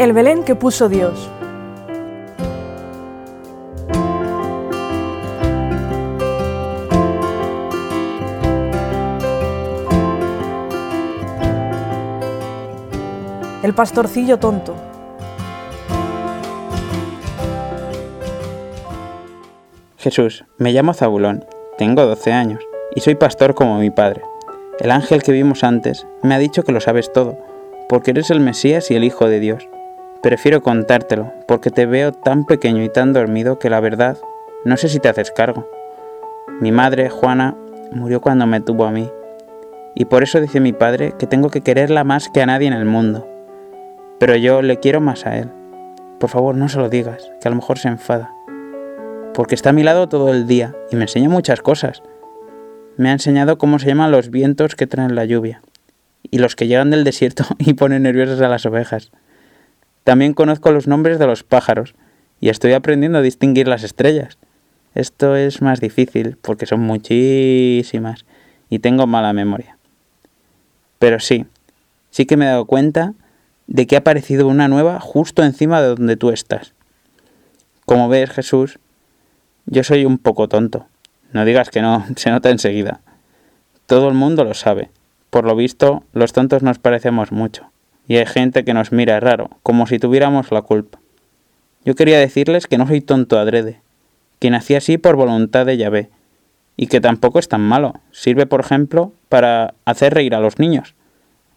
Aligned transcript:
El 0.00 0.14
Belén 0.14 0.44
que 0.44 0.54
puso 0.54 0.88
Dios. 0.88 1.28
El 13.62 13.74
pastorcillo 13.74 14.38
tonto. 14.38 14.74
Jesús, 19.98 20.46
me 20.56 20.72
llamo 20.72 20.94
Zabulón, 20.94 21.44
tengo 21.76 22.06
12 22.06 22.32
años 22.32 22.60
y 22.94 23.00
soy 23.00 23.16
pastor 23.16 23.54
como 23.54 23.78
mi 23.78 23.90
padre. 23.90 24.22
El 24.78 24.92
ángel 24.92 25.22
que 25.22 25.32
vimos 25.32 25.62
antes 25.62 26.06
me 26.22 26.34
ha 26.34 26.38
dicho 26.38 26.62
que 26.62 26.72
lo 26.72 26.80
sabes 26.80 27.12
todo, 27.12 27.36
porque 27.86 28.12
eres 28.12 28.30
el 28.30 28.40
Mesías 28.40 28.90
y 28.90 28.94
el 28.94 29.04
Hijo 29.04 29.28
de 29.28 29.40
Dios. 29.40 29.68
Prefiero 30.22 30.62
contártelo, 30.62 31.32
porque 31.46 31.70
te 31.70 31.86
veo 31.86 32.12
tan 32.12 32.44
pequeño 32.44 32.82
y 32.82 32.88
tan 32.88 33.12
dormido 33.12 33.58
que 33.58 33.70
la 33.70 33.80
verdad, 33.80 34.18
no 34.64 34.76
sé 34.76 34.88
si 34.88 35.00
te 35.00 35.08
haces 35.08 35.30
cargo. 35.30 35.68
Mi 36.60 36.72
madre, 36.72 37.08
Juana, 37.10 37.56
murió 37.92 38.20
cuando 38.20 38.46
me 38.46 38.60
tuvo 38.60 38.84
a 38.84 38.90
mí, 38.90 39.08
y 39.94 40.04
por 40.04 40.22
eso 40.22 40.40
dice 40.40 40.60
mi 40.60 40.72
padre 40.72 41.14
que 41.18 41.26
tengo 41.26 41.50
que 41.50 41.62
quererla 41.62 42.04
más 42.04 42.28
que 42.28 42.42
a 42.42 42.46
nadie 42.46 42.68
en 42.68 42.74
el 42.74 42.84
mundo. 42.84 43.26
Pero 44.18 44.36
yo 44.36 44.62
le 44.62 44.78
quiero 44.78 45.00
más 45.00 45.26
a 45.26 45.38
él. 45.38 45.50
Por 46.18 46.28
favor, 46.28 46.54
no 46.54 46.68
se 46.68 46.78
lo 46.78 46.88
digas, 46.88 47.30
que 47.40 47.48
a 47.48 47.50
lo 47.50 47.56
mejor 47.56 47.78
se 47.78 47.88
enfada 47.88 48.34
porque 49.34 49.54
está 49.54 49.70
a 49.70 49.72
mi 49.72 49.82
lado 49.82 50.08
todo 50.08 50.30
el 50.30 50.46
día 50.46 50.74
y 50.90 50.96
me 50.96 51.02
enseña 51.02 51.28
muchas 51.28 51.62
cosas. 51.62 52.02
Me 52.96 53.08
ha 53.08 53.12
enseñado 53.12 53.58
cómo 53.58 53.78
se 53.78 53.86
llaman 53.86 54.10
los 54.10 54.30
vientos 54.30 54.74
que 54.74 54.86
traen 54.86 55.14
la 55.14 55.24
lluvia 55.24 55.62
y 56.30 56.38
los 56.38 56.56
que 56.56 56.66
llegan 56.66 56.90
del 56.90 57.04
desierto 57.04 57.44
y 57.58 57.74
ponen 57.74 58.02
nerviosas 58.02 58.40
a 58.40 58.48
las 58.48 58.66
ovejas. 58.66 59.10
También 60.04 60.34
conozco 60.34 60.70
los 60.72 60.86
nombres 60.86 61.18
de 61.18 61.26
los 61.26 61.42
pájaros 61.42 61.94
y 62.40 62.48
estoy 62.48 62.72
aprendiendo 62.72 63.18
a 63.18 63.22
distinguir 63.22 63.68
las 63.68 63.82
estrellas. 63.82 64.38
Esto 64.94 65.36
es 65.36 65.62
más 65.62 65.80
difícil 65.80 66.36
porque 66.40 66.66
son 66.66 66.80
muchísimas 66.80 68.24
y 68.68 68.78
tengo 68.80 69.06
mala 69.06 69.32
memoria. 69.32 69.76
Pero 70.98 71.20
sí, 71.20 71.46
sí 72.10 72.26
que 72.26 72.36
me 72.36 72.46
he 72.46 72.48
dado 72.48 72.64
cuenta 72.64 73.14
de 73.66 73.86
que 73.86 73.96
ha 73.96 74.00
aparecido 74.00 74.48
una 74.48 74.68
nueva 74.68 74.98
justo 75.00 75.44
encima 75.44 75.80
de 75.80 75.88
donde 75.88 76.16
tú 76.16 76.30
estás. 76.30 76.74
Como 77.86 78.08
ves, 78.08 78.30
Jesús, 78.30 78.78
yo 79.66 79.84
soy 79.84 80.04
un 80.04 80.18
poco 80.18 80.48
tonto. 80.48 80.86
No 81.32 81.44
digas 81.44 81.70
que 81.70 81.82
no, 81.82 82.04
se 82.16 82.30
nota 82.30 82.50
enseguida. 82.50 83.00
Todo 83.86 84.08
el 84.08 84.14
mundo 84.14 84.44
lo 84.44 84.54
sabe. 84.54 84.90
Por 85.30 85.44
lo 85.44 85.54
visto, 85.54 86.02
los 86.12 86.32
tontos 86.32 86.62
nos 86.62 86.78
parecemos 86.78 87.30
mucho. 87.30 87.69
Y 88.10 88.16
hay 88.16 88.26
gente 88.26 88.64
que 88.64 88.74
nos 88.74 88.90
mira 88.90 89.20
raro, 89.20 89.50
como 89.62 89.86
si 89.86 90.00
tuviéramos 90.00 90.50
la 90.50 90.62
culpa. 90.62 90.98
Yo 91.84 91.94
quería 91.94 92.18
decirles 92.18 92.66
que 92.66 92.76
no 92.76 92.88
soy 92.88 93.02
tonto 93.02 93.38
adrede, 93.38 93.82
que 94.40 94.50
nací 94.50 94.74
así 94.74 94.98
por 94.98 95.14
voluntad 95.14 95.64
de 95.64 95.76
Yahvé, 95.76 96.10
y 96.76 96.88
que 96.88 97.00
tampoco 97.00 97.38
es 97.38 97.46
tan 97.46 97.60
malo. 97.60 98.00
Sirve, 98.10 98.46
por 98.46 98.58
ejemplo, 98.58 99.12
para 99.28 99.74
hacer 99.84 100.12
reír 100.12 100.34
a 100.34 100.40
los 100.40 100.58
niños. 100.58 100.96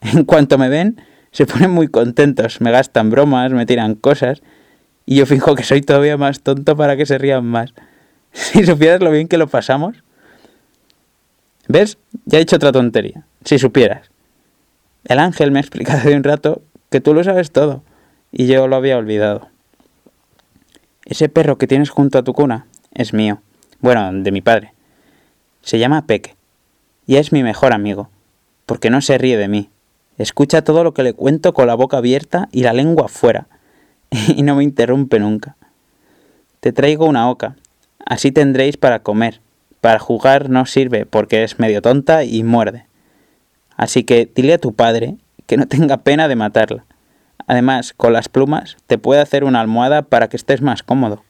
En 0.00 0.22
cuanto 0.22 0.56
me 0.56 0.68
ven, 0.68 1.00
se 1.32 1.44
ponen 1.44 1.72
muy 1.72 1.88
contentos, 1.88 2.60
me 2.60 2.70
gastan 2.70 3.10
bromas, 3.10 3.50
me 3.50 3.66
tiran 3.66 3.96
cosas, 3.96 4.40
y 5.06 5.16
yo 5.16 5.26
fijo 5.26 5.56
que 5.56 5.64
soy 5.64 5.80
todavía 5.80 6.16
más 6.16 6.40
tonto 6.40 6.76
para 6.76 6.96
que 6.96 7.04
se 7.04 7.18
rían 7.18 7.44
más. 7.44 7.74
Si 8.30 8.64
supieras 8.64 9.00
lo 9.00 9.10
bien 9.10 9.26
que 9.26 9.38
lo 9.38 9.48
pasamos. 9.48 10.04
¿Ves? 11.66 11.98
Ya 12.26 12.38
he 12.38 12.42
dicho 12.42 12.54
otra 12.54 12.70
tontería. 12.70 13.24
Si 13.44 13.58
supieras. 13.58 14.13
El 15.04 15.18
ángel 15.18 15.50
me 15.50 15.58
ha 15.58 15.62
explicado 15.62 15.98
hace 15.98 16.16
un 16.16 16.24
rato 16.24 16.62
que 16.90 17.00
tú 17.00 17.14
lo 17.14 17.22
sabes 17.24 17.50
todo 17.50 17.82
y 18.32 18.46
yo 18.46 18.68
lo 18.68 18.76
había 18.76 18.98
olvidado. 18.98 19.48
Ese 21.04 21.28
perro 21.28 21.58
que 21.58 21.66
tienes 21.66 21.90
junto 21.90 22.18
a 22.18 22.22
tu 22.22 22.32
cuna 22.32 22.66
es 22.92 23.12
mío. 23.12 23.40
Bueno, 23.80 24.10
de 24.12 24.32
mi 24.32 24.40
padre. 24.40 24.72
Se 25.62 25.78
llama 25.78 26.06
Peque 26.06 26.34
y 27.06 27.16
es 27.16 27.32
mi 27.32 27.42
mejor 27.42 27.74
amigo, 27.74 28.08
porque 28.64 28.90
no 28.90 29.00
se 29.00 29.18
ríe 29.18 29.36
de 29.36 29.48
mí. 29.48 29.70
Escucha 30.16 30.62
todo 30.62 30.84
lo 30.84 30.94
que 30.94 31.02
le 31.02 31.12
cuento 31.12 31.52
con 31.52 31.66
la 31.66 31.74
boca 31.74 31.98
abierta 31.98 32.48
y 32.52 32.62
la 32.62 32.72
lengua 32.72 33.08
fuera, 33.08 33.46
y 34.10 34.42
no 34.42 34.56
me 34.56 34.64
interrumpe 34.64 35.18
nunca. 35.18 35.56
Te 36.60 36.72
traigo 36.72 37.04
una 37.04 37.28
oca, 37.28 37.56
Así 38.04 38.32
tendréis 38.32 38.76
para 38.76 39.00
comer. 39.00 39.40
Para 39.80 39.98
jugar 39.98 40.50
no 40.50 40.66
sirve 40.66 41.06
porque 41.06 41.44
es 41.44 41.58
medio 41.58 41.82
tonta 41.82 42.24
y 42.24 42.42
muerde. 42.42 42.86
Así 43.76 44.04
que 44.04 44.30
dile 44.34 44.54
a 44.54 44.58
tu 44.58 44.74
padre 44.74 45.16
que 45.46 45.56
no 45.56 45.66
tenga 45.66 45.98
pena 45.98 46.28
de 46.28 46.36
matarla. 46.36 46.84
Además, 47.46 47.92
con 47.96 48.12
las 48.12 48.28
plumas 48.28 48.76
te 48.86 48.98
puede 48.98 49.20
hacer 49.20 49.44
una 49.44 49.60
almohada 49.60 50.02
para 50.02 50.28
que 50.28 50.36
estés 50.36 50.62
más 50.62 50.82
cómodo. 50.82 51.24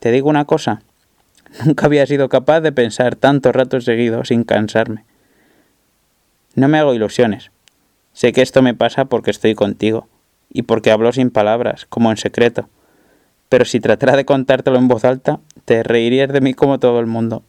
Te 0.00 0.10
digo 0.10 0.28
una 0.28 0.44
cosa, 0.44 0.82
nunca 1.64 1.86
había 1.86 2.06
sido 2.06 2.28
capaz 2.28 2.60
de 2.60 2.72
pensar 2.72 3.16
tantos 3.16 3.54
ratos 3.54 3.84
seguidos 3.84 4.28
sin 4.28 4.44
cansarme. 4.44 5.04
No 6.54 6.68
me 6.68 6.78
hago 6.78 6.94
ilusiones. 6.94 7.50
Sé 8.12 8.32
que 8.32 8.42
esto 8.42 8.62
me 8.62 8.74
pasa 8.74 9.04
porque 9.04 9.30
estoy 9.30 9.54
contigo 9.54 10.08
y 10.50 10.62
porque 10.62 10.90
hablo 10.90 11.12
sin 11.12 11.30
palabras, 11.30 11.86
como 11.86 12.10
en 12.10 12.16
secreto 12.16 12.68
pero 13.48 13.64
si 13.64 13.80
tratara 13.80 14.16
de 14.16 14.24
contártelo 14.24 14.78
en 14.78 14.88
voz 14.88 15.04
alta, 15.04 15.40
te 15.64 15.82
reirías 15.82 16.32
de 16.32 16.40
mí 16.40 16.54
como 16.54 16.78
todo 16.78 17.00
el 17.00 17.06
mundo. 17.06 17.42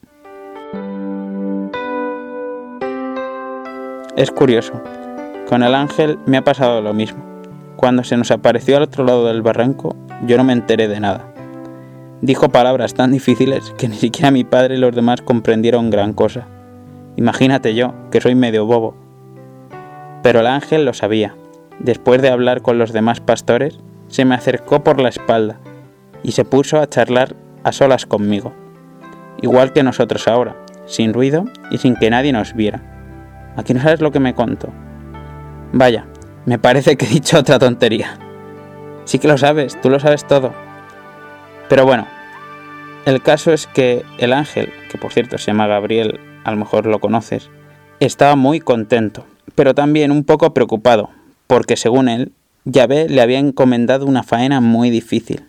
Es 4.18 4.32
curioso, 4.32 4.74
con 5.48 5.62
el 5.62 5.76
ángel 5.76 6.18
me 6.26 6.38
ha 6.38 6.44
pasado 6.44 6.82
lo 6.82 6.92
mismo. 6.92 7.24
Cuando 7.76 8.04
se 8.04 8.18
nos 8.18 8.32
apareció 8.32 8.76
al 8.76 8.82
otro 8.82 9.06
lado 9.06 9.28
del 9.28 9.44
barranco, 9.44 9.96
yo 10.26 10.38
no 10.38 10.44
me 10.44 10.54
enteré 10.54 10.88
de 10.88 11.00
nada. 11.00 11.32
Dijo 12.22 12.50
palabras 12.50 12.96
tan 12.96 13.12
difíciles 13.12 13.76
que 13.78 13.88
ni 13.88 13.96
siquiera 13.96 14.32
mi 14.32 14.44
padre 14.44 14.74
y 14.74 14.80
los 14.80 14.96
demás 14.96 15.22
comprendieron 15.22 15.92
gran 15.92 16.14
cosa. 16.14 16.48
Imagínate 17.16 17.76
yo, 17.76 17.94
que 18.10 18.20
soy 18.20 18.34
medio 18.34 18.66
bobo. 18.66 18.96
Pero 20.24 20.40
el 20.40 20.48
ángel 20.48 20.84
lo 20.84 20.96
sabía. 20.96 21.36
Después 21.78 22.20
de 22.24 22.32
hablar 22.32 22.64
con 22.64 22.80
los 22.80 22.94
demás 22.94 23.20
pastores, 23.20 23.78
se 24.08 24.26
me 24.26 24.34
acercó 24.34 24.84
por 24.84 25.00
la 25.00 25.10
espalda 25.10 25.60
y 26.24 26.32
se 26.32 26.44
puso 26.44 26.82
a 26.82 26.90
charlar 26.90 27.36
a 27.64 27.72
solas 27.72 28.08
conmigo, 28.08 28.52
igual 29.44 29.74
que 29.74 29.84
nosotros 29.84 30.28
ahora, 30.28 30.56
sin 30.88 31.14
ruido 31.14 31.46
y 31.70 31.78
sin 31.78 31.96
que 31.96 32.10
nadie 32.10 32.34
nos 32.34 32.56
viera. 32.56 32.97
Aquí 33.58 33.74
no 33.74 33.82
sabes 33.82 34.00
lo 34.00 34.12
que 34.12 34.20
me 34.20 34.36
contó. 34.36 34.70
Vaya, 35.74 36.06
me 36.46 36.60
parece 36.60 36.96
que 36.96 37.06
he 37.06 37.10
dicho 37.10 37.40
otra 37.40 37.60
tontería. 37.60 38.18
Sí 39.04 39.20
que 39.20 39.28
lo 39.28 39.38
sabes, 39.38 39.82
tú 39.82 39.90
lo 39.90 40.00
sabes 40.00 40.26
todo. 40.26 40.54
Pero 41.68 41.86
bueno, 41.86 42.08
el 43.06 43.22
caso 43.22 43.52
es 43.52 43.68
que 43.68 44.06
el 44.20 44.32
ángel, 44.32 44.72
que 44.92 44.98
por 44.98 45.12
cierto 45.12 45.38
se 45.38 45.48
llama 45.48 45.68
Gabriel, 45.68 46.20
a 46.44 46.52
lo 46.52 46.58
mejor 46.58 46.86
lo 46.86 47.00
conoces, 47.00 47.50
estaba 48.00 48.36
muy 48.36 48.60
contento, 48.60 49.26
pero 49.56 49.74
también 49.74 50.12
un 50.12 50.24
poco 50.24 50.54
preocupado, 50.54 51.10
porque 51.48 51.78
según 51.78 52.10
él, 52.10 52.32
Yahvé 52.64 53.10
le 53.10 53.22
había 53.22 53.40
encomendado 53.40 54.06
una 54.06 54.24
faena 54.24 54.62
muy 54.62 54.90
difícil. 54.90 55.46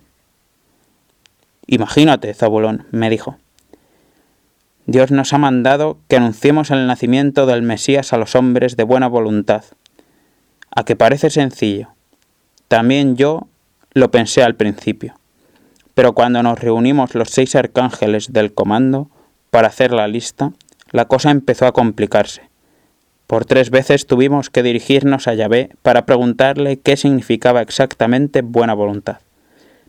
Imagínate, 1.66 2.32
Zabulón, 2.32 2.86
me 2.90 3.10
dijo. 3.10 3.36
Dios 4.88 5.10
nos 5.10 5.34
ha 5.34 5.38
mandado 5.38 5.98
que 6.08 6.16
anunciemos 6.16 6.70
el 6.70 6.86
nacimiento 6.86 7.44
del 7.44 7.60
Mesías 7.60 8.14
a 8.14 8.16
los 8.16 8.34
hombres 8.34 8.74
de 8.74 8.84
buena 8.84 9.06
voluntad. 9.06 9.62
A 10.74 10.84
que 10.84 10.96
parece 10.96 11.28
sencillo. 11.28 11.90
También 12.68 13.14
yo 13.14 13.48
lo 13.92 14.10
pensé 14.10 14.42
al 14.42 14.54
principio. 14.54 15.12
Pero 15.92 16.14
cuando 16.14 16.42
nos 16.42 16.58
reunimos 16.58 17.14
los 17.14 17.28
seis 17.28 17.54
arcángeles 17.54 18.32
del 18.32 18.54
comando 18.54 19.10
para 19.50 19.68
hacer 19.68 19.92
la 19.92 20.08
lista, 20.08 20.52
la 20.90 21.04
cosa 21.04 21.32
empezó 21.32 21.66
a 21.66 21.72
complicarse. 21.72 22.48
Por 23.26 23.44
tres 23.44 23.68
veces 23.68 24.06
tuvimos 24.06 24.48
que 24.48 24.62
dirigirnos 24.62 25.28
a 25.28 25.34
Yahvé 25.34 25.68
para 25.82 26.06
preguntarle 26.06 26.80
qué 26.80 26.96
significaba 26.96 27.60
exactamente 27.60 28.40
buena 28.40 28.72
voluntad. 28.72 29.18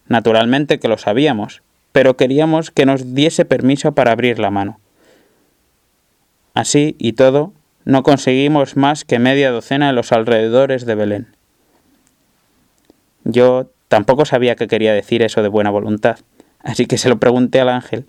Naturalmente 0.09 0.77
que 0.77 0.89
lo 0.89 0.97
sabíamos, 0.97 1.61
pero 1.93 2.17
queríamos 2.17 2.69
que 2.69 2.85
nos 2.85 3.15
diese 3.15 3.45
permiso 3.45 3.93
para 3.93 4.11
abrir 4.11 4.39
la 4.39 4.51
mano. 4.51 4.77
Así 6.53 6.95
y 6.99 7.13
todo, 7.13 7.53
no 7.85 8.03
conseguimos 8.03 8.77
más 8.77 9.05
que 9.05 9.19
media 9.19 9.51
docena 9.51 9.89
en 9.89 9.95
los 9.95 10.11
alrededores 10.11 10.85
de 10.85 10.95
Belén. 10.95 11.27
Yo 13.23 13.71
tampoco 13.87 14.25
sabía 14.25 14.55
qué 14.55 14.67
quería 14.67 14.93
decir 14.93 15.21
eso 15.21 15.41
de 15.41 15.49
buena 15.49 15.69
voluntad, 15.69 16.19
así 16.61 16.85
que 16.85 16.97
se 16.97 17.09
lo 17.09 17.19
pregunté 17.19 17.59
al 17.59 17.69
ángel 17.69 18.05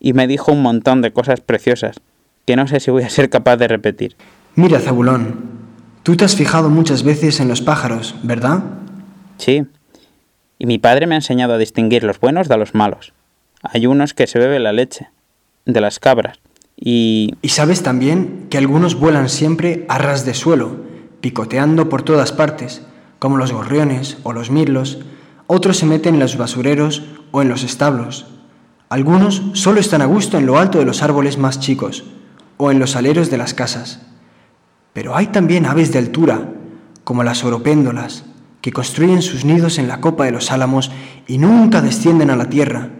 y 0.00 0.12
me 0.12 0.26
dijo 0.26 0.52
un 0.52 0.62
montón 0.62 1.02
de 1.02 1.12
cosas 1.12 1.40
preciosas 1.40 2.00
que 2.46 2.56
no 2.56 2.66
sé 2.66 2.80
si 2.80 2.90
voy 2.90 3.02
a 3.02 3.10
ser 3.10 3.28
capaz 3.28 3.56
de 3.56 3.68
repetir. 3.68 4.16
Mira, 4.54 4.80
Zabulón, 4.80 5.40
tú 6.02 6.16
te 6.16 6.24
has 6.24 6.34
fijado 6.34 6.70
muchas 6.70 7.02
veces 7.02 7.40
en 7.40 7.48
los 7.48 7.60
pájaros, 7.60 8.14
¿verdad? 8.22 8.62
Sí, 9.36 9.66
y 10.58 10.66
mi 10.66 10.78
padre 10.78 11.06
me 11.06 11.14
ha 11.14 11.18
enseñado 11.18 11.54
a 11.54 11.58
distinguir 11.58 12.04
los 12.04 12.20
buenos 12.20 12.48
de 12.48 12.56
los 12.56 12.74
malos. 12.74 13.12
Hay 13.62 13.86
unos 13.86 14.14
que 14.14 14.26
se 14.26 14.38
beben 14.38 14.62
la 14.62 14.72
leche, 14.72 15.08
de 15.64 15.80
las 15.80 15.98
cabras, 15.98 16.40
y... 16.80 17.34
Sabes 17.44 17.82
también 17.82 18.46
que 18.50 18.58
algunos 18.58 18.94
vuelan 18.94 19.28
siempre 19.28 19.84
a 19.88 19.98
ras 19.98 20.24
de 20.24 20.34
suelo, 20.34 20.76
picoteando 21.20 21.88
por 21.88 22.02
todas 22.02 22.30
partes, 22.30 22.82
como 23.18 23.36
los 23.36 23.52
gorriones 23.52 24.18
o 24.22 24.32
los 24.32 24.50
mirlos, 24.50 25.00
otros 25.48 25.78
se 25.78 25.86
meten 25.86 26.14
en 26.14 26.20
los 26.20 26.36
basureros 26.36 27.02
o 27.32 27.42
en 27.42 27.48
los 27.48 27.64
establos. 27.64 28.26
Algunos 28.90 29.42
solo 29.54 29.80
están 29.80 30.02
a 30.02 30.06
gusto 30.06 30.38
en 30.38 30.46
lo 30.46 30.58
alto 30.58 30.78
de 30.78 30.84
los 30.84 31.02
árboles 31.02 31.36
más 31.36 31.58
chicos 31.58 32.04
o 32.58 32.70
en 32.70 32.78
los 32.78 32.96
aleros 32.96 33.30
de 33.30 33.38
las 33.38 33.54
casas. 33.54 34.02
Pero 34.92 35.16
hay 35.16 35.28
también 35.28 35.66
aves 35.66 35.92
de 35.92 35.98
altura, 35.98 36.52
como 37.02 37.24
las 37.24 37.44
oropéndolas, 37.44 38.24
que 38.60 38.72
construyen 38.72 39.22
sus 39.22 39.44
nidos 39.44 39.78
en 39.78 39.88
la 39.88 40.00
copa 40.00 40.24
de 40.24 40.32
los 40.32 40.50
álamos 40.52 40.90
y 41.26 41.38
nunca 41.38 41.80
descienden 41.80 42.30
a 42.30 42.36
la 42.36 42.50
tierra, 42.50 42.90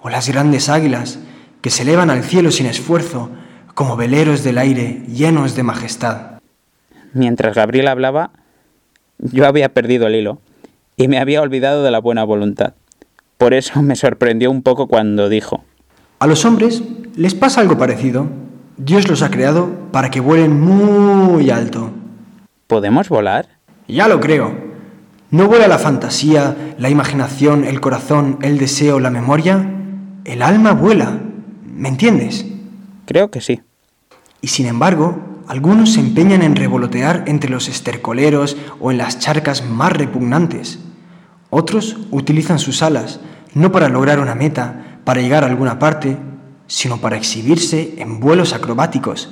o 0.00 0.08
las 0.08 0.28
grandes 0.28 0.68
águilas, 0.68 1.18
que 1.68 1.72
se 1.72 1.82
elevan 1.82 2.08
al 2.08 2.24
cielo 2.24 2.50
sin 2.50 2.64
esfuerzo, 2.64 3.28
como 3.74 3.94
veleros 3.94 4.42
del 4.42 4.56
aire 4.56 5.02
llenos 5.06 5.54
de 5.54 5.62
majestad. 5.62 6.40
Mientras 7.12 7.54
Gabriel 7.54 7.88
hablaba, 7.88 8.30
yo 9.18 9.46
había 9.46 9.68
perdido 9.74 10.06
el 10.06 10.14
hilo 10.14 10.40
y 10.96 11.08
me 11.08 11.18
había 11.18 11.42
olvidado 11.42 11.82
de 11.82 11.90
la 11.90 11.98
buena 11.98 12.24
voluntad. 12.24 12.72
Por 13.36 13.52
eso 13.52 13.82
me 13.82 13.96
sorprendió 13.96 14.50
un 14.50 14.62
poco 14.62 14.86
cuando 14.86 15.28
dijo, 15.28 15.62
A 16.20 16.26
los 16.26 16.46
hombres 16.46 16.82
les 17.16 17.34
pasa 17.34 17.60
algo 17.60 17.76
parecido. 17.76 18.28
Dios 18.78 19.06
los 19.06 19.20
ha 19.20 19.30
creado 19.30 19.68
para 19.92 20.10
que 20.10 20.20
vuelen 20.20 20.58
muy 20.58 21.50
alto. 21.50 21.90
¿podemos 22.66 23.10
volar? 23.10 23.46
Ya 23.88 24.08
lo 24.08 24.20
creo. 24.20 24.56
¿No 25.30 25.48
vuela 25.48 25.68
la 25.68 25.78
fantasía, 25.78 26.56
la 26.78 26.88
imaginación, 26.88 27.64
el 27.64 27.82
corazón, 27.82 28.38
el 28.40 28.56
deseo, 28.56 29.00
la 29.00 29.10
memoria? 29.10 29.70
El 30.24 30.40
alma 30.40 30.72
vuela. 30.72 31.24
¿Me 31.78 31.88
entiendes? 31.88 32.44
Creo 33.06 33.30
que 33.30 33.40
sí. 33.40 33.60
Y 34.40 34.48
sin 34.48 34.66
embargo, 34.66 35.16
algunos 35.46 35.92
se 35.94 36.00
empeñan 36.00 36.42
en 36.42 36.56
revolotear 36.56 37.24
entre 37.26 37.50
los 37.50 37.68
estercoleros 37.68 38.56
o 38.80 38.90
en 38.90 38.98
las 38.98 39.18
charcas 39.18 39.64
más 39.64 39.92
repugnantes. 39.92 40.80
Otros 41.50 41.96
utilizan 42.10 42.58
sus 42.58 42.82
alas 42.82 43.20
no 43.54 43.72
para 43.72 43.88
lograr 43.88 44.20
una 44.20 44.34
meta, 44.34 44.98
para 45.04 45.20
llegar 45.22 45.42
a 45.42 45.46
alguna 45.46 45.78
parte, 45.78 46.18
sino 46.66 46.98
para 47.00 47.16
exhibirse 47.16 47.94
en 47.98 48.20
vuelos 48.20 48.52
acrobáticos. 48.52 49.30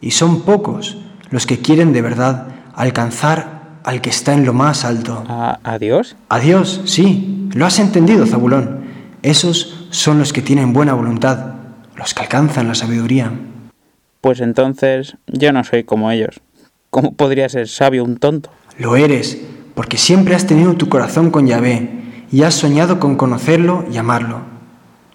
Y 0.00 0.10
son 0.10 0.42
pocos 0.42 0.98
los 1.30 1.46
que 1.46 1.60
quieren 1.60 1.92
de 1.92 2.02
verdad 2.02 2.48
alcanzar 2.74 3.78
al 3.84 4.00
que 4.00 4.10
está 4.10 4.34
en 4.34 4.44
lo 4.44 4.52
más 4.52 4.84
alto. 4.84 5.24
¿A- 5.28 5.58
¿Adiós? 5.64 6.16
Adiós, 6.28 6.82
sí, 6.84 7.48
lo 7.54 7.64
has 7.64 7.78
entendido, 7.78 8.26
Zabulón. 8.26 8.84
Esos 9.22 9.86
son 9.90 10.18
los 10.18 10.32
que 10.34 10.42
tienen 10.42 10.74
buena 10.74 10.92
voluntad, 10.92 11.53
los 11.96 12.14
que 12.14 12.22
alcanzan 12.22 12.68
la 12.68 12.74
sabiduría. 12.74 13.32
Pues 14.20 14.40
entonces 14.40 15.16
yo 15.26 15.52
no 15.52 15.64
soy 15.64 15.84
como 15.84 16.10
ellos. 16.10 16.40
¿Cómo 16.90 17.14
podría 17.14 17.48
ser 17.48 17.68
sabio 17.68 18.04
un 18.04 18.16
tonto? 18.16 18.50
Lo 18.78 18.96
eres, 18.96 19.38
porque 19.74 19.98
siempre 19.98 20.34
has 20.34 20.46
tenido 20.46 20.74
tu 20.74 20.88
corazón 20.88 21.30
con 21.30 21.46
Yahvé 21.46 21.90
y 22.30 22.42
has 22.42 22.54
soñado 22.54 23.00
con 23.00 23.16
conocerlo 23.16 23.84
y 23.92 23.96
amarlo. 23.96 24.40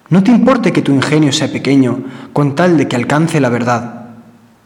No 0.09 0.23
te 0.23 0.31
importe 0.31 0.73
que 0.73 0.81
tu 0.81 0.93
ingenio 0.93 1.31
sea 1.31 1.51
pequeño, 1.51 2.03
con 2.33 2.55
tal 2.55 2.77
de 2.77 2.87
que 2.87 2.95
alcance 2.95 3.39
la 3.39 3.49
verdad. 3.49 4.09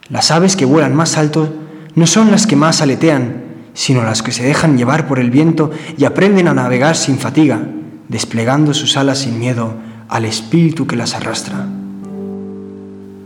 Las 0.08 0.30
aves 0.30 0.56
que 0.56 0.64
vuelan 0.64 0.94
más 0.94 1.16
alto 1.16 1.52
no 1.94 2.06
son 2.06 2.30
las 2.30 2.46
que 2.46 2.56
más 2.56 2.82
aletean, 2.82 3.44
sino 3.74 4.02
las 4.02 4.22
que 4.22 4.32
se 4.32 4.44
dejan 4.44 4.78
llevar 4.78 5.06
por 5.06 5.18
el 5.18 5.30
viento 5.30 5.70
y 5.98 6.04
aprenden 6.04 6.48
a 6.48 6.54
navegar 6.54 6.96
sin 6.96 7.18
fatiga, 7.18 7.60
desplegando 8.08 8.74
sus 8.74 8.96
alas 8.96 9.18
sin 9.18 9.38
miedo 9.38 9.74
al 10.08 10.24
espíritu 10.24 10.86
que 10.86 10.96
las 10.96 11.14
arrastra. 11.14 11.66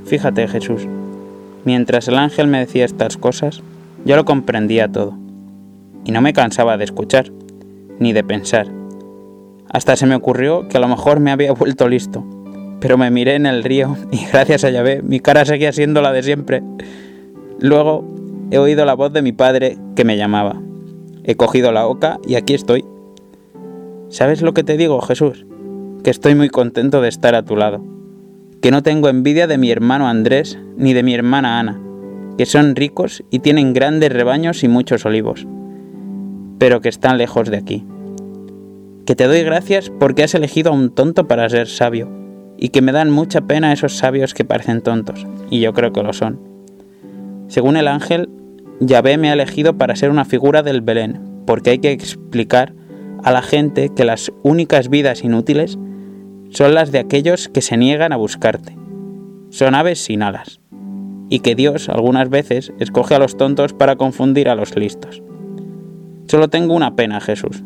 Fíjate, 0.08 0.48
Jesús, 0.48 0.88
mientras 1.66 2.08
el 2.08 2.16
ángel 2.16 2.46
me 2.46 2.60
decía 2.60 2.86
estas 2.86 3.18
cosas, 3.18 3.62
yo 4.06 4.16
lo 4.16 4.24
comprendía 4.24 4.88
todo. 4.88 5.12
Y 6.06 6.12
no 6.12 6.22
me 6.22 6.32
cansaba 6.32 6.78
de 6.78 6.84
escuchar, 6.84 7.30
ni 7.98 8.14
de 8.14 8.24
pensar. 8.24 8.68
Hasta 9.68 9.96
se 9.96 10.06
me 10.06 10.14
ocurrió 10.14 10.66
que 10.66 10.78
a 10.78 10.80
lo 10.80 10.88
mejor 10.88 11.20
me 11.20 11.30
había 11.30 11.52
vuelto 11.52 11.90
listo. 11.90 12.24
Pero 12.80 12.96
me 12.96 13.10
miré 13.10 13.34
en 13.34 13.44
el 13.44 13.62
río 13.62 13.98
y 14.10 14.24
gracias 14.32 14.64
a 14.64 14.70
Yahvé 14.70 15.02
mi 15.02 15.20
cara 15.20 15.44
seguía 15.44 15.72
siendo 15.72 16.00
la 16.00 16.10
de 16.10 16.22
siempre. 16.22 16.62
Luego 17.60 18.02
he 18.50 18.56
oído 18.56 18.86
la 18.86 18.94
voz 18.94 19.12
de 19.12 19.20
mi 19.20 19.32
padre 19.32 19.76
que 19.94 20.06
me 20.06 20.16
llamaba. 20.16 20.58
He 21.22 21.34
cogido 21.34 21.70
la 21.70 21.86
oca 21.86 22.18
y 22.26 22.36
aquí 22.36 22.54
estoy. 22.54 22.82
¿Sabes 24.08 24.40
lo 24.40 24.54
que 24.54 24.64
te 24.64 24.78
digo, 24.78 25.02
Jesús? 25.02 25.44
Que 26.02 26.08
estoy 26.08 26.34
muy 26.34 26.48
contento 26.48 27.02
de 27.02 27.10
estar 27.10 27.34
a 27.34 27.42
tu 27.42 27.56
lado 27.56 27.97
que 28.60 28.70
no 28.70 28.82
tengo 28.82 29.08
envidia 29.08 29.46
de 29.46 29.58
mi 29.58 29.70
hermano 29.70 30.08
Andrés 30.08 30.58
ni 30.76 30.92
de 30.92 31.02
mi 31.02 31.14
hermana 31.14 31.60
Ana, 31.60 31.80
que 32.36 32.46
son 32.46 32.74
ricos 32.74 33.22
y 33.30 33.38
tienen 33.40 33.72
grandes 33.72 34.12
rebaños 34.12 34.64
y 34.64 34.68
muchos 34.68 35.04
olivos, 35.06 35.46
pero 36.58 36.80
que 36.80 36.88
están 36.88 37.18
lejos 37.18 37.50
de 37.50 37.56
aquí. 37.56 37.84
Que 39.06 39.14
te 39.14 39.26
doy 39.26 39.42
gracias 39.42 39.90
porque 39.90 40.24
has 40.24 40.34
elegido 40.34 40.70
a 40.70 40.74
un 40.74 40.90
tonto 40.90 41.28
para 41.28 41.48
ser 41.48 41.68
sabio, 41.68 42.08
y 42.58 42.70
que 42.70 42.82
me 42.82 42.92
dan 42.92 43.10
mucha 43.10 43.42
pena 43.42 43.72
esos 43.72 43.96
sabios 43.96 44.34
que 44.34 44.44
parecen 44.44 44.82
tontos, 44.82 45.26
y 45.50 45.60
yo 45.60 45.72
creo 45.72 45.92
que 45.92 46.02
lo 46.02 46.12
son. 46.12 46.40
Según 47.46 47.76
el 47.76 47.88
ángel, 47.88 48.28
Yahvé 48.80 49.16
me 49.16 49.30
ha 49.30 49.34
elegido 49.34 49.78
para 49.78 49.96
ser 49.96 50.10
una 50.10 50.24
figura 50.24 50.62
del 50.62 50.82
Belén, 50.82 51.20
porque 51.46 51.70
hay 51.70 51.78
que 51.78 51.92
explicar 51.92 52.74
a 53.22 53.32
la 53.32 53.42
gente 53.42 53.90
que 53.94 54.04
las 54.04 54.32
únicas 54.42 54.88
vidas 54.88 55.24
inútiles 55.24 55.78
son 56.50 56.74
las 56.74 56.92
de 56.92 56.98
aquellos 56.98 57.48
que 57.48 57.60
se 57.60 57.76
niegan 57.76 58.12
a 58.12 58.16
buscarte. 58.16 58.76
Son 59.50 59.74
aves 59.74 60.02
sin 60.02 60.22
alas. 60.22 60.60
Y 61.28 61.40
que 61.40 61.54
Dios 61.54 61.88
algunas 61.88 62.30
veces 62.30 62.72
escoge 62.78 63.14
a 63.14 63.18
los 63.18 63.36
tontos 63.36 63.74
para 63.74 63.96
confundir 63.96 64.48
a 64.48 64.54
los 64.54 64.74
listos. 64.76 65.22
Solo 66.26 66.48
tengo 66.48 66.74
una 66.74 66.96
pena, 66.96 67.20
Jesús. 67.20 67.62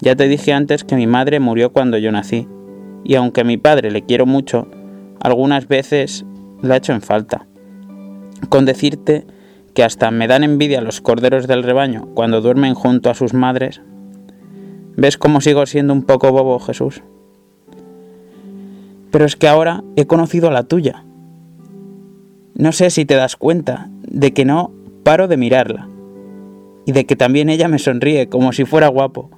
Ya 0.00 0.16
te 0.16 0.28
dije 0.28 0.52
antes 0.54 0.84
que 0.84 0.96
mi 0.96 1.06
madre 1.06 1.40
murió 1.40 1.72
cuando 1.72 1.98
yo 1.98 2.10
nací, 2.10 2.48
y 3.04 3.16
aunque 3.16 3.42
a 3.42 3.44
mi 3.44 3.58
padre 3.58 3.90
le 3.90 4.02
quiero 4.02 4.24
mucho, 4.24 4.68
algunas 5.20 5.68
veces 5.68 6.24
la 6.62 6.76
echo 6.76 6.92
en 6.92 7.02
falta. 7.02 7.46
Con 8.48 8.64
decirte 8.64 9.26
que 9.74 9.84
hasta 9.84 10.10
me 10.10 10.26
dan 10.26 10.42
envidia 10.42 10.80
los 10.80 11.00
corderos 11.02 11.46
del 11.46 11.62
rebaño 11.62 12.08
cuando 12.14 12.40
duermen 12.40 12.74
junto 12.74 13.10
a 13.10 13.14
sus 13.14 13.34
madres. 13.34 13.82
¿Ves 14.96 15.18
cómo 15.18 15.40
sigo 15.40 15.66
siendo 15.66 15.92
un 15.92 16.02
poco 16.04 16.32
bobo, 16.32 16.58
Jesús? 16.58 17.02
Pero 19.10 19.24
es 19.24 19.36
que 19.36 19.48
ahora 19.48 19.82
he 19.96 20.06
conocido 20.06 20.48
a 20.48 20.52
la 20.52 20.64
tuya. 20.64 21.04
No 22.54 22.72
sé 22.72 22.90
si 22.90 23.04
te 23.04 23.14
das 23.14 23.36
cuenta 23.36 23.88
de 24.02 24.32
que 24.32 24.44
no 24.44 24.72
paro 25.02 25.28
de 25.28 25.36
mirarla 25.36 25.88
y 26.86 26.92
de 26.92 27.06
que 27.06 27.16
también 27.16 27.48
ella 27.48 27.68
me 27.68 27.78
sonríe 27.78 28.28
como 28.28 28.52
si 28.52 28.64
fuera 28.64 28.88
guapo. 28.88 29.30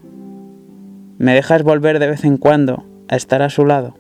¿Me 1.19 1.35
dejas 1.35 1.63
volver 1.63 1.99
de 1.99 2.09
vez 2.09 2.25
en 2.25 2.37
cuando 2.37 2.85
a 3.09 3.17
estar 3.17 3.43
a 3.43 3.51
su 3.51 3.65
lado? 3.65 3.95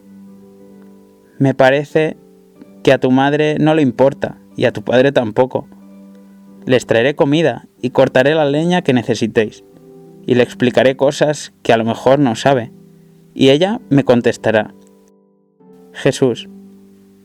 Me 1.38 1.54
parece 1.54 2.16
que 2.82 2.92
a 2.92 2.98
tu 2.98 3.10
madre 3.10 3.56
no 3.58 3.74
le 3.74 3.82
importa 3.82 4.38
y 4.56 4.64
a 4.64 4.72
tu 4.72 4.82
padre 4.82 5.12
tampoco. 5.12 5.66
Les 6.66 6.86
traeré 6.86 7.14
comida 7.14 7.68
y 7.80 7.90
cortaré 7.90 8.34
la 8.34 8.44
leña 8.44 8.82
que 8.82 8.92
necesitéis 8.92 9.64
y 10.26 10.34
le 10.34 10.42
explicaré 10.42 10.96
cosas 10.96 11.52
que 11.62 11.72
a 11.72 11.76
lo 11.76 11.84
mejor 11.84 12.18
no 12.18 12.34
sabe 12.34 12.72
y 13.34 13.50
ella 13.50 13.80
me 13.88 14.04
contestará. 14.04 14.74
Jesús, 15.92 16.48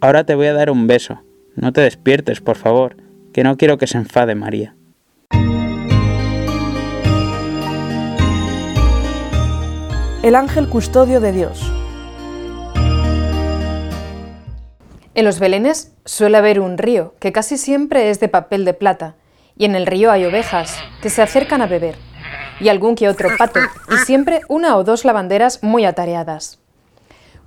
ahora 0.01 0.25
te 0.25 0.35
voy 0.35 0.47
a 0.47 0.53
dar 0.53 0.69
un 0.69 0.87
beso. 0.87 1.21
No 1.55 1.73
te 1.73 1.81
despiertes, 1.81 2.41
por 2.41 2.57
favor, 2.57 2.97
que 3.33 3.43
no 3.43 3.57
quiero 3.57 3.77
que 3.77 3.87
se 3.87 3.97
enfade 3.97 4.35
María. 4.35 4.75
El 10.23 10.35
ángel 10.35 10.67
custodio 10.67 11.21
de 11.21 11.31
Dios. 11.31 11.71
En 15.15 15.25
los 15.25 15.39
belenes 15.39 15.93
suele 16.05 16.37
haber 16.37 16.59
un 16.59 16.77
río 16.77 17.15
que 17.19 17.31
casi 17.31 17.57
siempre 17.57 18.09
es 18.09 18.19
de 18.19 18.27
papel 18.27 18.65
de 18.65 18.73
plata, 18.73 19.15
y 19.57 19.65
en 19.65 19.75
el 19.75 19.87
río 19.87 20.11
hay 20.11 20.25
ovejas 20.25 20.77
que 21.01 21.09
se 21.09 21.23
acercan 21.23 21.61
a 21.61 21.67
beber, 21.67 21.95
y 22.59 22.69
algún 22.69 22.95
que 22.95 23.09
otro 23.09 23.29
pato, 23.37 23.59
y 23.91 23.97
siempre 24.05 24.41
una 24.47 24.75
o 24.77 24.83
dos 24.83 25.05
lavanderas 25.05 25.63
muy 25.63 25.85
atareadas. 25.85 26.59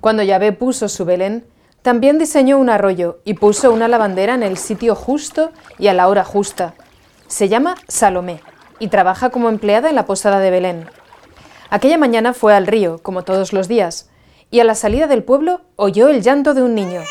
Cuando 0.00 0.23
Yahvé 0.23 0.52
puso 0.52 0.88
su 0.88 1.04
Belén, 1.04 1.47
también 1.83 2.19
diseñó 2.19 2.59
un 2.59 2.71
arroyo 2.71 3.21
y 3.25 3.35
puso 3.35 3.71
una 3.73 3.88
lavandera 3.88 4.35
en 4.35 4.42
el 4.42 4.57
sitio 4.57 4.95
justo 4.95 5.50
y 5.78 5.88
a 5.88 5.95
la 5.95 6.09
hora 6.09 6.25
justa. 6.25 6.75
Se 7.26 7.49
llama 7.49 7.75
Salomé 7.88 8.40
y 8.78 8.88
trabaja 8.88 9.30
como 9.30 9.49
empleada 9.49 9.88
en 9.88 9.95
la 9.95 10.07
posada 10.07 10.40
de 10.40 10.50
Belén. 10.50 10.87
Aquella 11.69 11.99
mañana 11.99 12.33
fue 12.33 12.54
al 12.54 12.66
río, 12.66 12.99
como 13.02 13.23
todos 13.23 13.52
los 13.52 13.69
días, 13.69 14.11
y 14.50 14.61
a 14.61 14.64
la 14.64 14.75
salida 14.75 15.07
del 15.07 15.23
pueblo 15.23 15.61
oyó 15.76 16.09
el 16.09 16.23
llanto 16.23 16.54
de 16.54 16.62
un 16.62 16.75
niño. 16.75 17.02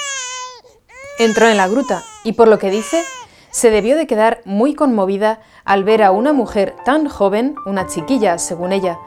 Entró 1.20 1.48
en 1.48 1.58
la 1.58 1.68
gruta 1.68 2.04
y, 2.24 2.34
por 2.34 2.48
lo 2.48 2.60
que 2.60 2.70
dice, 2.70 3.04
se 3.52 3.70
debió 3.70 3.96
de 3.96 4.08
quedar 4.08 4.42
muy 4.46 4.74
conmovida 4.74 5.42
al 5.64 5.84
ver 5.84 6.04
a 6.04 6.12
una 6.12 6.34
mujer 6.34 6.76
tan 6.86 7.08
joven, 7.08 7.56
una 7.66 7.88
chiquilla, 7.88 8.38
según 8.38 8.72
ella, 8.72 9.00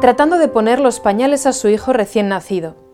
tratando 0.00 0.38
de 0.38 0.48
poner 0.48 0.80
los 0.80 1.00
pañales 1.00 1.46
a 1.46 1.52
su 1.52 1.68
hijo 1.68 1.92
recién 1.92 2.28
nacido. 2.28 2.85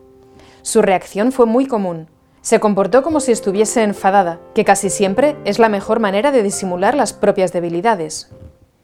Su 0.63 0.81
reacción 0.81 1.33
fue 1.33 1.45
muy 1.45 1.65
común. 1.67 2.07
Se 2.41 2.61
comportó 2.61 3.03
como 3.03 3.19
si 3.19 3.33
estuviese 3.33 3.83
enfadada, 3.83 4.39
que 4.55 4.63
casi 4.63 4.89
siempre 4.89 5.35
es 5.43 5.59
la 5.59 5.67
mejor 5.67 5.99
manera 5.99 6.31
de 6.31 6.41
disimular 6.41 6.95
las 6.95 7.11
propias 7.11 7.51
debilidades. 7.51 8.31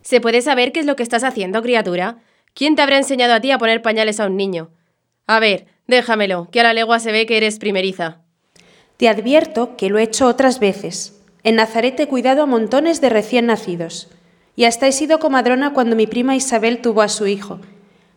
¿Se 0.02 0.20
puede 0.20 0.42
saber 0.42 0.74
qué 0.74 0.82
es 0.82 0.86
lo 0.86 0.98
que 0.98 1.04
estás 1.04 1.24
haciendo, 1.24 1.62
criatura? 1.62 2.18
¿Quién 2.54 2.76
te 2.76 2.82
habrá 2.82 2.98
enseñado 2.98 3.34
a 3.34 3.40
ti 3.40 3.52
a 3.52 3.58
poner 3.58 3.82
pañales 3.82 4.20
a 4.20 4.28
un 4.28 4.36
niño? 4.36 4.72
A 5.26 5.40
ver, 5.40 5.68
déjamelo, 5.88 6.50
que 6.52 6.60
a 6.60 6.64
la 6.64 6.74
legua 6.74 7.00
se 7.00 7.14
ve 7.14 7.26
que 7.26 7.38
eres 7.38 7.60
primeriza. 7.60 8.22
Te 8.98 9.08
advierto 9.08 9.78
que 9.78 9.90
lo 9.90 10.00
he 10.00 10.04
hecho 10.04 10.28
otras 10.28 10.60
veces. 10.60 11.22
En 11.44 11.56
Nazaret 11.56 11.98
he 11.98 12.08
cuidado 12.08 12.44
a 12.44 12.46
montones 12.46 13.00
de 13.00 13.10
recién 13.10 13.46
nacidos. 13.46 14.10
Y 14.58 14.66
hasta 14.66 14.88
he 14.88 14.92
sido 14.92 15.20
comadrona 15.20 15.74
cuando 15.74 15.96
mi 15.96 16.08
prima 16.08 16.36
Isabel 16.36 16.82
tuvo 16.82 17.02
a 17.02 17.08
su 17.08 17.26
hijo. 17.28 17.62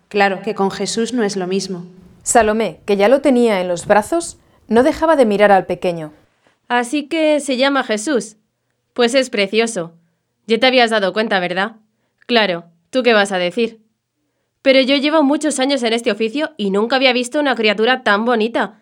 Claro 0.09 0.43
que 0.43 0.57
con 0.57 0.73
Jesús 0.73 1.13
no 1.13 1.23
es 1.23 1.37
lo 1.37 1.47
mismo. 1.47 1.87
Salomé, 2.23 2.81
que 2.87 2.97
ya 2.97 3.09
lo 3.09 3.21
tenía 3.21 3.61
en 3.61 3.69
los 3.69 3.87
brazos, 3.87 4.39
no 4.69 4.83
dejaba 4.83 5.17
de 5.17 5.27
mirar 5.27 5.53
al 5.53 5.67
pequeño. 5.67 6.13
Así 6.69 7.09
que 7.09 7.41
se 7.41 7.57
llama 7.57 7.85
Jesús. 7.85 8.37
Pues 8.93 9.15
es 9.15 9.31
precioso. 9.31 9.95
Ya 10.47 10.59
te 10.59 10.67
habías 10.67 10.91
dado 10.91 11.13
cuenta, 11.13 11.41
¿verdad? 11.41 11.77
Claro, 12.27 12.65
¿tú 12.91 13.03
qué 13.03 13.13
vas 13.13 13.33
a 13.33 13.39
decir? 13.39 13.81
Pero 14.63 14.81
yo 14.81 14.97
llevo 14.97 15.23
muchos 15.23 15.59
años 15.59 15.83
en 15.83 15.93
este 15.93 16.13
oficio 16.13 16.53
y 16.57 16.71
nunca 16.71 16.97
había 16.97 17.13
visto 17.13 17.41
una 17.41 17.55
criatura 17.55 18.03
tan 18.03 18.25
bonita. 18.25 18.81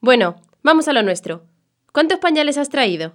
Bueno, 0.00 0.36
vamos 0.62 0.86
a 0.88 0.92
lo 0.92 1.02
nuestro. 1.02 1.44
¿Cuántos 1.92 2.18
pañales 2.20 2.56
has 2.56 2.68
traído? 2.68 3.14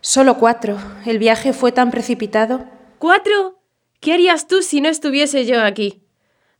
Solo 0.00 0.36
cuatro. 0.38 0.76
El 1.06 1.18
viaje 1.18 1.52
fue 1.52 1.72
tan 1.72 1.90
precipitado. 1.90 2.64
¿Cuatro? 2.98 3.60
¿Qué 4.00 4.12
harías 4.12 4.48
tú 4.48 4.60
si 4.62 4.80
no 4.80 4.88
estuviese 4.88 5.46
yo 5.46 5.62
aquí? 5.62 6.03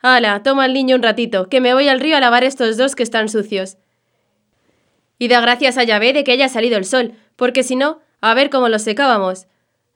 Hala, 0.06 0.42
toma 0.42 0.64
al 0.64 0.74
niño 0.74 0.96
un 0.96 1.02
ratito, 1.02 1.48
que 1.48 1.62
me 1.62 1.72
voy 1.72 1.88
al 1.88 1.98
río 1.98 2.18
a 2.18 2.20
lavar 2.20 2.44
estos 2.44 2.76
dos 2.76 2.94
que 2.94 3.02
están 3.02 3.30
sucios. 3.30 3.78
Y 5.18 5.28
da 5.28 5.40
gracias 5.40 5.78
a 5.78 5.82
Yahvé 5.82 6.12
de 6.12 6.24
que 6.24 6.32
haya 6.32 6.50
salido 6.50 6.76
el 6.76 6.84
sol, 6.84 7.14
porque 7.36 7.62
si 7.62 7.74
no, 7.74 8.00
a 8.20 8.34
ver 8.34 8.50
cómo 8.50 8.68
los 8.68 8.82
secábamos. 8.82 9.46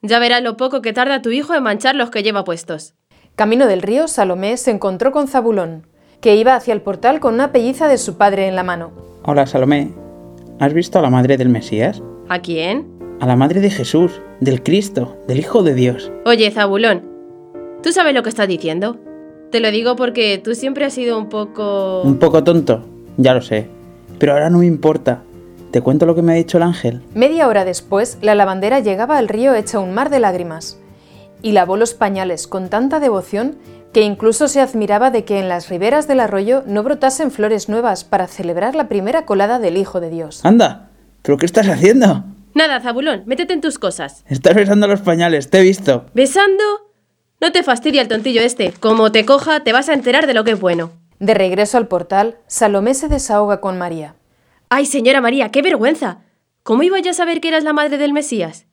Ya 0.00 0.19
verás 0.19 0.43
lo 0.43 0.57
poco 0.57 0.81
que 0.81 0.95
tarda 0.95 1.21
tu 1.21 1.29
hijo 1.29 1.55
en 1.55 1.62
manchar 1.62 1.95
los 1.95 2.09
que 2.09 2.23
lleva 2.23 2.45
puestos. 2.45 2.95
Camino 3.37 3.67
del 3.67 3.83
río, 3.83 4.09
Salomé 4.09 4.57
se 4.57 4.71
encontró 4.71 5.12
con 5.12 5.29
Zabulón, 5.29 5.87
que 6.23 6.37
iba 6.37 6.55
hacia 6.55 6.73
el 6.73 6.81
portal 6.81 7.21
con 7.21 7.35
una 7.35 7.53
pelliza 7.53 7.87
de 7.87 7.99
su 7.99 8.17
padre 8.17 8.49
en 8.49 8.57
la 8.57 8.62
mano. 8.62 8.93
Hola, 9.25 9.47
Salomé. 9.47 9.93
¿Has 10.59 10.73
visto 10.73 10.99
a 10.99 11.03
la 11.03 11.11
madre 11.11 11.37
del 11.37 11.50
Mesías? 11.50 12.03
¿A 12.31 12.38
quién? 12.38 12.88
A 13.21 13.27
la 13.27 13.37
madre 13.37 13.61
de 13.61 13.69
Jesús, 13.69 14.23
del 14.41 14.62
Cristo, 14.62 15.19
del 15.29 15.41
Hijo 15.41 15.62
de 15.62 15.75
Dios. 15.75 16.11
Oye, 16.25 16.50
Zabulón, 16.50 17.03
¿tú 17.83 17.93
sabes 17.93 18.15
lo 18.15 18.23
que 18.23 18.31
estás 18.31 18.49
diciendo? 18.49 18.99
Te 19.50 19.61
lo 19.61 19.71
digo 19.71 19.97
porque 19.97 20.38
tú 20.43 20.55
siempre 20.55 20.85
has 20.85 20.93
sido 20.93 21.19
un 21.19 21.28
poco... 21.28 22.02
Un 22.02 22.19
poco 22.19 22.45
tonto, 22.45 22.85
ya 23.17 23.33
lo 23.33 23.40
sé. 23.40 23.69
Pero 24.19 24.33
ahora 24.33 24.50
no 24.50 24.59
me 24.59 24.67
importa. 24.67 25.23
¿Te 25.71 25.81
cuento 25.81 26.07
lo 26.07 26.14
que 26.14 26.23
me 26.23 26.33
ha 26.33 26.37
dicho 26.37 26.59
el 26.59 26.64
ángel? 26.64 27.02
Media 27.14 27.47
hora 27.49 27.64
después, 27.64 28.19
la 28.21 28.35
lavandera 28.35 28.81
llegaba 28.81 29.19
al 29.19 29.28
río 29.28 29.55
hecha 29.55 29.78
un 29.78 29.93
mar 29.93 30.11
de 30.11 30.21
lágrimas 30.21 30.78
y 31.43 31.52
lavó 31.52 31.76
los 31.76 31.95
pañales 31.95 32.47
con 32.47 32.69
tanta 32.69 33.00
devoción 33.00 33.57
que 33.93 34.02
incluso 34.02 34.49
se 34.49 34.61
admiraba 34.61 35.11
de 35.11 35.25
que 35.25 35.38
en 35.38 35.49
las 35.49 35.69
riberas 35.69 36.07
del 36.09 36.21
arroyo 36.21 36.62
no 36.67 36.83
brotasen 36.83 37.31
flores 37.31 37.69
nuevas 37.69 38.05
para 38.05 38.26
celebrar 38.26 38.75
la 38.75 38.88
primera 38.88 39.25
colada 39.25 39.59
del 39.59 39.76
Hijo 39.76 40.00
de 40.00 40.11
Dios. 40.11 40.45
¡Anda! 40.45 40.90
¿Pero 41.23 41.38
qué 41.38 41.47
estás 41.47 41.69
haciendo? 41.69 42.25
Nada, 42.55 42.81
Zabulón, 42.81 43.23
métete 43.26 43.55
en 43.55 43.61
tus 43.61 43.78
cosas. 43.78 44.25
Estás 44.26 44.55
besando 44.55 44.88
los 44.88 45.00
pañales, 45.00 45.49
te 45.49 45.61
he 45.61 45.62
visto. 45.62 46.07
¿Besando? 46.14 46.88
No 47.40 47.52
te 47.52 47.62
fastidia 47.62 48.02
el 48.02 48.09
tontillo 48.09 48.40
este. 48.40 48.73
Como 48.73 49.12
te 49.12 49.25
coja, 49.25 49.61
te 49.61 49.73
vas 49.73 49.88
a 49.88 49.95
enterar 49.95 50.26
de 50.26 50.35
lo 50.35 50.42
que 50.42 50.52
es 50.52 50.61
bueno. 50.61 50.90
De 51.21 51.35
regreso 51.35 51.78
al 51.78 51.87
portal, 51.87 52.37
Salomé 52.49 52.95
se 52.95 53.09
desahoga 53.09 53.61
con 53.61 53.78
María. 53.78 54.16
¡Ay, 54.68 54.87
señora 54.87 55.21
María, 55.21 55.50
qué 55.50 55.62
vergüenza! 55.62 56.23
¿Cómo 56.64 56.83
iba 56.83 56.99
yo 56.99 57.12
a 57.12 57.14
saber 57.14 57.40
que 57.40 57.49
eras 57.49 57.64
la 57.64 57.73
madre 57.73 57.97
del 57.97 58.12
Mesías? 58.12 58.66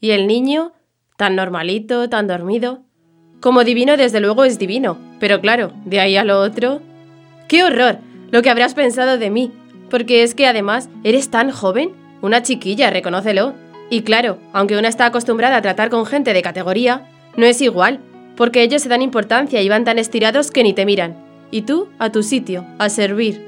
Y 0.00 0.10
el 0.10 0.26
niño, 0.26 0.72
tan 1.16 1.36
normalito, 1.36 2.08
tan 2.08 2.26
dormido. 2.26 2.82
Como 3.40 3.62
divino, 3.62 3.96
desde 3.96 4.20
luego 4.20 4.44
es 4.44 4.58
divino, 4.58 4.98
pero 5.20 5.40
claro, 5.40 5.72
de 5.84 6.00
ahí 6.00 6.16
a 6.16 6.24
lo 6.24 6.40
otro. 6.40 6.82
¡Qué 7.46 7.62
horror! 7.62 7.98
Lo 8.30 8.42
que 8.42 8.50
habrás 8.50 8.74
pensado 8.74 9.16
de 9.16 9.30
mí, 9.30 9.52
porque 9.90 10.24
es 10.24 10.34
que 10.34 10.46
además 10.46 10.88
eres 11.04 11.30
tan 11.30 11.50
joven, 11.50 11.92
una 12.20 12.42
chiquilla, 12.42 12.90
reconócelo. 12.90 13.54
Y 13.90 14.02
claro, 14.02 14.38
aunque 14.52 14.76
una 14.76 14.88
está 14.88 15.06
acostumbrada 15.06 15.56
a 15.56 15.62
tratar 15.62 15.88
con 15.88 16.04
gente 16.04 16.34
de 16.34 16.42
categoría, 16.42 17.06
no 17.38 17.46
es 17.46 17.62
igual, 17.62 18.00
porque 18.36 18.62
ellos 18.62 18.82
se 18.82 18.88
dan 18.88 19.00
importancia 19.00 19.62
y 19.62 19.68
van 19.68 19.84
tan 19.84 20.00
estirados 20.00 20.50
que 20.50 20.64
ni 20.64 20.72
te 20.72 20.84
miran. 20.84 21.16
Y 21.52 21.62
tú, 21.62 21.88
a 22.00 22.10
tu 22.10 22.24
sitio, 22.24 22.66
a 22.78 22.88
servir. 22.88 23.40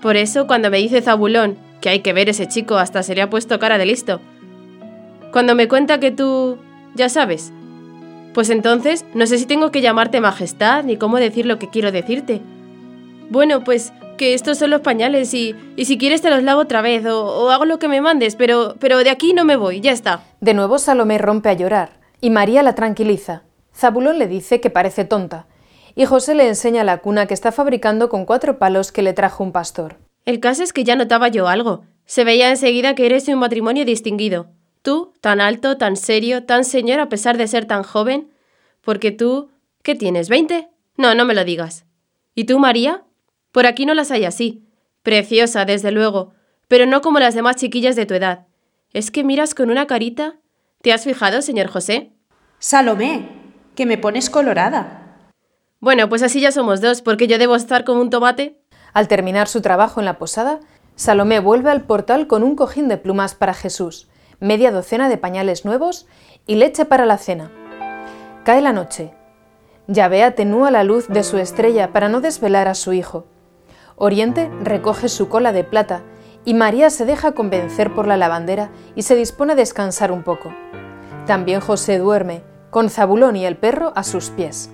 Por 0.00 0.16
eso, 0.16 0.46
cuando 0.46 0.70
me 0.70 0.78
dice 0.78 1.02
Zabulón 1.02 1.58
que 1.80 1.88
hay 1.88 1.98
que 1.98 2.12
ver 2.12 2.28
ese 2.28 2.46
chico, 2.46 2.76
hasta 2.76 3.02
se 3.02 3.16
le 3.16 3.22
ha 3.22 3.28
puesto 3.28 3.58
cara 3.58 3.76
de 3.76 3.86
listo. 3.86 4.20
Cuando 5.32 5.56
me 5.56 5.66
cuenta 5.66 5.98
que 5.98 6.12
tú... 6.12 6.58
ya 6.94 7.08
sabes. 7.08 7.52
Pues 8.32 8.50
entonces, 8.50 9.04
no 9.14 9.26
sé 9.26 9.38
si 9.38 9.46
tengo 9.46 9.72
que 9.72 9.80
llamarte 9.80 10.20
majestad 10.20 10.84
ni 10.84 10.96
cómo 10.96 11.16
decir 11.16 11.44
lo 11.44 11.58
que 11.58 11.68
quiero 11.68 11.90
decirte. 11.90 12.40
Bueno, 13.30 13.64
pues 13.64 13.92
que 14.16 14.32
estos 14.32 14.58
son 14.58 14.70
los 14.70 14.82
pañales 14.82 15.34
y, 15.34 15.56
y 15.74 15.86
si 15.86 15.98
quieres 15.98 16.22
te 16.22 16.30
los 16.30 16.44
lavo 16.44 16.60
otra 16.60 16.82
vez 16.82 17.04
o, 17.04 17.24
o 17.24 17.50
hago 17.50 17.64
lo 17.64 17.80
que 17.80 17.88
me 17.88 18.00
mandes, 18.00 18.36
pero, 18.36 18.76
pero 18.78 18.98
de 18.98 19.10
aquí 19.10 19.32
no 19.32 19.44
me 19.44 19.56
voy, 19.56 19.80
ya 19.80 19.90
está. 19.90 20.22
De 20.40 20.54
nuevo 20.54 20.78
Salomé 20.78 21.18
rompe 21.18 21.48
a 21.48 21.54
llorar 21.54 22.05
y 22.20 22.30
María 22.30 22.62
la 22.62 22.74
tranquiliza. 22.74 23.42
Zabulón 23.74 24.18
le 24.18 24.28
dice 24.28 24.60
que 24.60 24.70
parece 24.70 25.04
tonta 25.04 25.46
y 25.96 26.04
José 26.04 26.34
le 26.34 26.46
enseña 26.46 26.84
la 26.84 26.98
cuna 26.98 27.26
que 27.26 27.34
está 27.34 27.50
fabricando 27.50 28.08
con 28.10 28.26
cuatro 28.26 28.58
palos 28.58 28.92
que 28.92 29.02
le 29.02 29.14
trajo 29.14 29.42
un 29.42 29.50
pastor. 29.50 29.96
El 30.26 30.40
caso 30.40 30.62
es 30.62 30.72
que 30.72 30.84
ya 30.84 30.94
notaba 30.94 31.28
yo 31.28 31.48
algo. 31.48 31.84
Se 32.04 32.22
veía 32.22 32.50
enseguida 32.50 32.94
que 32.94 33.06
eres 33.06 33.24
de 33.24 33.32
un 33.32 33.40
matrimonio 33.40 33.84
distinguido. 33.86 34.48
Tú, 34.82 35.14
tan 35.20 35.40
alto, 35.40 35.78
tan 35.78 35.96
serio, 35.96 36.44
tan 36.44 36.64
señor 36.64 37.00
a 37.00 37.08
pesar 37.08 37.38
de 37.38 37.48
ser 37.48 37.64
tan 37.64 37.82
joven. 37.82 38.30
Porque 38.82 39.10
tú... 39.10 39.50
¿Qué 39.82 39.94
tienes? 39.94 40.28
¿Veinte? 40.28 40.68
No, 40.96 41.14
no 41.14 41.24
me 41.24 41.34
lo 41.34 41.44
digas. 41.44 41.86
¿Y 42.34 42.44
tú, 42.44 42.58
María? 42.58 43.04
Por 43.50 43.66
aquí 43.66 43.86
no 43.86 43.94
las 43.94 44.10
hay 44.10 44.26
así. 44.26 44.64
Preciosa, 45.02 45.64
desde 45.64 45.92
luego, 45.92 46.34
pero 46.68 46.84
no 46.84 47.00
como 47.00 47.20
las 47.20 47.34
demás 47.34 47.56
chiquillas 47.56 47.96
de 47.96 48.04
tu 48.04 48.14
edad. 48.14 48.46
Es 48.92 49.10
que 49.10 49.24
miras 49.24 49.54
con 49.54 49.70
una 49.70 49.86
carita. 49.86 50.36
¿Te 50.86 50.92
has 50.92 51.02
fijado, 51.02 51.42
señor 51.42 51.66
José? 51.66 52.12
Salomé, 52.60 53.28
que 53.74 53.86
me 53.86 53.98
pones 53.98 54.30
colorada. 54.30 55.32
Bueno, 55.80 56.08
pues 56.08 56.22
así 56.22 56.40
ya 56.40 56.52
somos 56.52 56.80
dos, 56.80 57.02
porque 57.02 57.26
yo 57.26 57.38
debo 57.38 57.56
estar 57.56 57.82
como 57.82 58.00
un 58.00 58.08
tomate. 58.08 58.62
Al 58.92 59.08
terminar 59.08 59.48
su 59.48 59.62
trabajo 59.62 59.98
en 59.98 60.06
la 60.06 60.16
posada, 60.16 60.60
Salomé 60.94 61.40
vuelve 61.40 61.72
al 61.72 61.82
portal 61.82 62.28
con 62.28 62.44
un 62.44 62.54
cojín 62.54 62.86
de 62.86 62.98
plumas 62.98 63.34
para 63.34 63.52
Jesús, 63.52 64.06
media 64.38 64.70
docena 64.70 65.08
de 65.08 65.18
pañales 65.18 65.64
nuevos 65.64 66.06
y 66.46 66.54
leche 66.54 66.84
para 66.84 67.04
la 67.04 67.18
cena. 67.18 67.50
Cae 68.44 68.60
la 68.60 68.72
noche. 68.72 69.12
Yahvé 69.88 70.22
atenúa 70.22 70.70
la 70.70 70.84
luz 70.84 71.08
de 71.08 71.24
su 71.24 71.38
estrella 71.38 71.92
para 71.92 72.08
no 72.08 72.20
desvelar 72.20 72.68
a 72.68 72.76
su 72.76 72.92
hijo. 72.92 73.26
Oriente 73.96 74.52
recoge 74.62 75.08
su 75.08 75.28
cola 75.28 75.50
de 75.50 75.64
plata 75.64 76.04
y 76.46 76.54
María 76.54 76.88
se 76.88 77.04
deja 77.04 77.32
convencer 77.32 77.92
por 77.92 78.06
la 78.06 78.16
lavandera 78.16 78.70
y 78.94 79.02
se 79.02 79.16
dispone 79.16 79.52
a 79.52 79.56
descansar 79.56 80.12
un 80.12 80.22
poco. 80.22 80.54
También 81.26 81.60
José 81.60 81.98
duerme, 81.98 82.44
con 82.70 82.88
Zabulón 82.88 83.36
y 83.36 83.44
el 83.44 83.56
perro 83.56 83.92
a 83.96 84.04
sus 84.04 84.30
pies. 84.30 84.70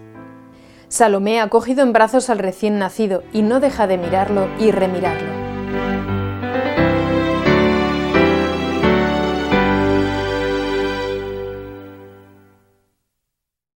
Salomé 0.88 1.40
ha 1.40 1.48
cogido 1.48 1.82
en 1.82 1.94
brazos 1.94 2.28
al 2.28 2.38
recién 2.38 2.78
nacido 2.78 3.22
y 3.32 3.40
no 3.40 3.58
deja 3.58 3.86
de 3.86 3.96
mirarlo 3.96 4.48
y 4.60 4.70
remirarlo. 4.70 5.41